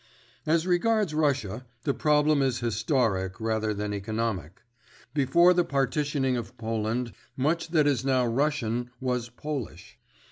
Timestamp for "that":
7.67-7.85